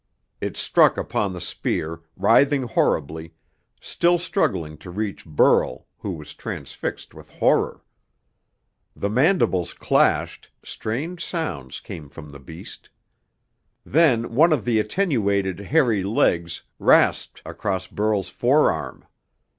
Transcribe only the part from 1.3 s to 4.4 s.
the spear, writhing horribly, still